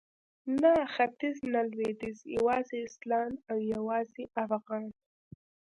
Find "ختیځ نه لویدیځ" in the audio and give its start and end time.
0.93-2.17